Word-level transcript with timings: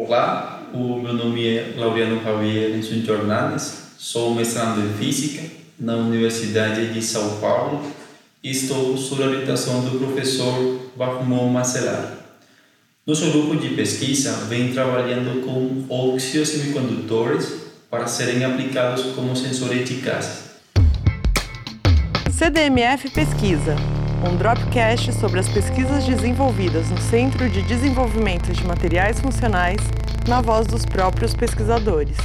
Olá, 0.00 0.62
o 0.72 1.00
meu 1.00 1.12
nome 1.12 1.44
é 1.44 1.74
Laureano 1.76 2.22
Javier 2.22 2.80
Jornales, 3.04 3.94
sou 3.98 4.32
mestrando 4.32 4.80
em 4.80 4.92
Física 4.92 5.42
na 5.76 5.96
Universidade 5.96 6.92
de 6.92 7.02
São 7.02 7.40
Paulo 7.40 7.84
e 8.40 8.48
estou 8.48 8.96
sob 8.96 9.24
a 9.24 9.26
orientação 9.26 9.80
do 9.80 9.98
professor 9.98 10.54
Bahmon 10.94 11.48
Macelar. 11.48 12.16
Nosso 13.04 13.28
grupo 13.32 13.56
de 13.56 13.70
pesquisa 13.70 14.34
vem 14.48 14.72
trabalhando 14.72 15.44
com 15.44 15.92
óxidos 15.92 16.50
semicondutores 16.50 17.54
para 17.90 18.06
serem 18.06 18.44
aplicados 18.44 19.02
como 19.16 19.34
sensores 19.34 19.90
gases. 20.00 20.44
CDMF 22.30 23.10
Pesquisa, 23.10 23.74
um 24.24 24.36
Dropcast 24.36 25.12
sobre 25.12 25.38
as 25.38 25.48
pesquisas 25.48 26.04
desenvolvidas 26.04 26.90
no 26.90 27.00
Centro 27.00 27.48
de 27.48 27.62
Desenvolvimento 27.62 28.52
de 28.52 28.66
Materiais 28.66 29.20
Funcionais, 29.20 29.80
na 30.26 30.40
voz 30.40 30.66
dos 30.66 30.84
próprios 30.84 31.34
pesquisadores. 31.34 32.16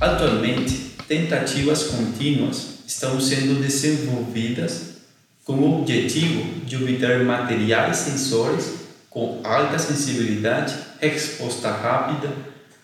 Atualmente, 0.00 0.92
tentativas 1.08 1.84
contínuas 1.84 2.78
estão 2.86 3.20
sendo 3.20 3.60
desenvolvidas 3.60 4.98
com 5.44 5.54
o 5.54 5.80
objetivo 5.80 6.64
de 6.64 6.76
obter 6.76 7.24
materiais 7.24 7.96
sensores 7.96 8.82
com 9.10 9.40
alta 9.42 9.78
sensibilidade, 9.78 10.74
resposta 11.00 11.70
rápida, 11.70 12.32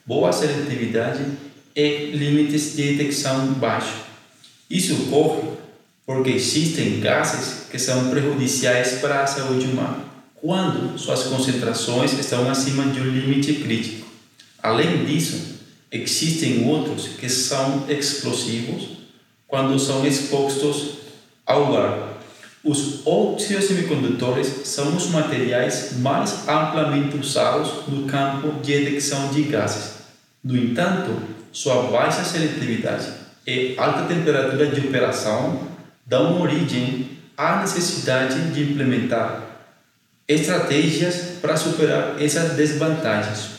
boa 0.05 0.33
seletividade 0.33 1.48
e 1.79 2.11
limites 2.11 2.75
de 2.75 2.97
detecção 2.97 3.53
baixos. 3.53 4.01
Isso 4.69 4.95
ocorre 4.95 5.51
porque 6.05 6.31
existem 6.31 6.99
gases 6.99 7.69
que 7.71 7.79
são 7.79 8.11
prejudiciais 8.11 8.95
para 8.95 9.23
a 9.23 9.27
saúde 9.29 9.67
humana 9.67 10.09
quando 10.35 10.99
suas 10.99 11.25
concentrações 11.25 12.19
estão 12.19 12.51
acima 12.51 12.85
de 12.87 13.01
um 13.01 13.05
limite 13.05 13.55
crítico. 13.55 14.09
Além 14.61 15.05
disso, 15.05 15.41
existem 15.93 16.69
outros 16.69 17.11
que 17.17 17.29
são 17.29 17.85
explosivos 17.89 18.99
quando 19.47 19.79
são 19.79 20.05
expostos 20.05 20.99
ao 21.47 21.77
ar. 21.77 22.19
Os 22.65 23.07
óxidos 23.07 23.67
semicondutores 23.67 24.49
são 24.65 24.97
os 24.97 25.11
materiais 25.11 25.97
mais 25.99 26.49
amplamente 26.49 27.17
usados 27.17 27.87
no 27.87 28.05
campo 28.07 28.61
de 28.63 28.79
detecção 28.81 29.29
de 29.29 29.43
gases. 29.43 29.98
No 30.43 30.57
entanto, 30.57 31.21
sua 31.53 31.91
baixa 31.91 32.23
seletividade 32.23 33.07
e 33.47 33.75
alta 33.77 34.03
temperatura 34.03 34.67
de 34.67 34.81
operação 34.87 35.69
dão 36.07 36.41
origem 36.41 37.19
à 37.37 37.61
necessidade 37.61 38.53
de 38.53 38.63
implementar 38.63 39.43
estratégias 40.29 41.39
para 41.41 41.57
superar 41.57 42.21
essas 42.21 42.53
desvantagens. 42.53 43.59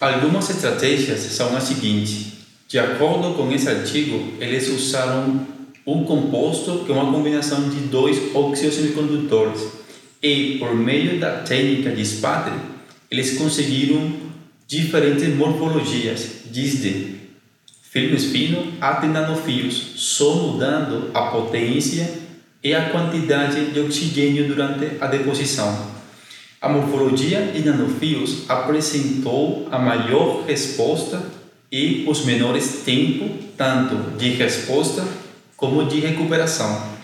Algumas 0.00 0.48
estratégias 0.50 1.20
são 1.20 1.56
as 1.56 1.64
seguintes: 1.64 2.32
de 2.66 2.78
acordo 2.78 3.34
com 3.34 3.52
esse 3.52 3.68
artigo, 3.68 4.34
eles 4.40 4.68
usaram 4.68 5.46
um 5.86 6.04
composto 6.04 6.84
que 6.84 6.90
é 6.90 6.94
uma 6.94 7.12
combinação 7.12 7.68
de 7.68 7.80
dois 7.82 8.34
óxidos 8.34 8.74
semicondutores 8.74 9.62
e, 10.22 10.56
por 10.58 10.74
meio 10.74 11.20
da 11.20 11.42
técnica 11.42 11.90
de 11.90 12.04
Spatter, 12.04 12.54
eles 13.08 13.38
conseguiram 13.38 14.25
diferentes 14.66 15.28
morfologias, 15.34 16.42
desde 16.52 17.16
filmes 17.82 18.26
finos 18.26 18.74
até 18.80 19.06
nanofios, 19.06 19.92
só 19.96 20.34
mudando 20.34 21.10
a 21.14 21.22
potência 21.22 22.08
e 22.62 22.74
a 22.74 22.90
quantidade 22.90 23.66
de 23.66 23.80
oxigênio 23.80 24.48
durante 24.48 25.00
a 25.00 25.06
deposição. 25.06 25.94
A 26.60 26.68
morfologia 26.68 27.52
de 27.54 27.64
nanofios 27.64 28.48
apresentou 28.48 29.68
a 29.70 29.78
maior 29.78 30.44
resposta 30.46 31.22
e 31.70 32.04
os 32.08 32.24
menores 32.24 32.82
tempos, 32.84 33.30
tanto 33.56 34.16
de 34.16 34.30
resposta 34.30 35.06
como 35.56 35.84
de 35.84 36.00
recuperação. 36.00 36.96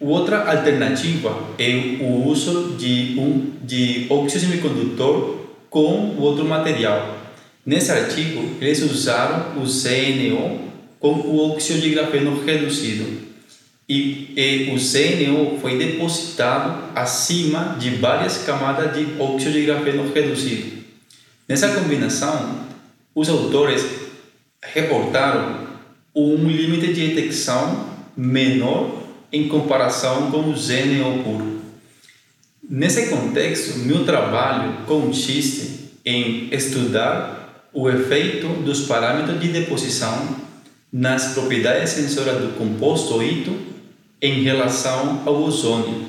Outra 0.00 0.50
alternativa 0.50 1.36
é 1.58 1.98
o 2.00 2.26
uso 2.26 2.74
de 2.78 3.14
um 3.18 3.52
de 3.62 4.06
óxido 4.08 4.40
semicondutor 4.40 5.41
com 5.72 6.16
outro 6.18 6.44
material. 6.44 7.18
Nesse 7.64 7.90
artigo, 7.90 8.56
eles 8.60 8.82
usaram 8.82 9.56
o 9.56 9.64
CNO 9.64 10.70
com 11.00 11.12
o 11.14 11.50
óxido 11.50 11.80
de 11.80 11.90
grafeno 11.90 12.44
reduzido. 12.44 13.32
E, 13.88 14.34
e 14.36 14.70
o 14.70 14.76
CNO 14.76 15.58
foi 15.60 15.78
depositado 15.78 16.90
acima 16.94 17.76
de 17.80 17.90
várias 17.90 18.38
camadas 18.38 18.94
de 18.94 19.18
óxido 19.18 19.52
de 19.52 19.64
grafeno 19.64 20.12
reduzido. 20.12 20.82
Nessa 21.48 21.68
combinação, 21.68 22.66
os 23.14 23.30
autores 23.30 23.82
reportaram 24.62 25.68
um 26.14 26.36
limite 26.48 26.92
de 26.92 27.08
detecção 27.08 27.86
menor 28.14 29.02
em 29.32 29.48
comparação 29.48 30.30
com 30.30 30.40
o 30.40 30.52
GNO 30.52 31.24
puro. 31.24 31.61
Nesse 32.74 33.08
contexto, 33.08 33.80
meu 33.80 34.02
trabalho 34.06 34.86
consiste 34.86 35.90
em 36.06 36.48
estudar 36.50 37.68
o 37.70 37.86
efeito 37.86 38.48
dos 38.62 38.86
parâmetros 38.86 39.38
de 39.38 39.48
deposição 39.48 40.36
nas 40.90 41.34
propriedades 41.34 41.90
sensoras 41.90 42.40
do 42.40 42.56
composto 42.56 43.22
ITO 43.22 43.54
em 44.22 44.42
relação 44.42 45.20
ao 45.26 45.42
ozônio 45.42 46.06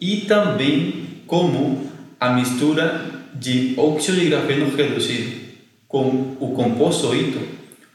e 0.00 0.22
também 0.22 1.08
como 1.26 1.92
a 2.18 2.30
mistura 2.30 3.04
de 3.34 3.74
óxido 3.76 4.18
de 4.18 4.30
grafeno 4.30 4.74
reduzido 4.74 5.30
com 5.86 6.38
o 6.40 6.54
composto 6.56 7.14
ITO 7.14 7.40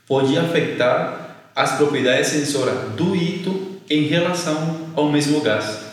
pode 0.07 0.38
afetar 0.38 1.50
as 1.56 1.78
propriedades 1.78 2.28
sensoras 2.28 2.91
do 2.91 3.16
ito 3.16 3.79
em 3.90 4.03
relação 4.03 4.91
ao 4.96 5.12
mesmo 5.12 5.41
gás. 5.41 5.93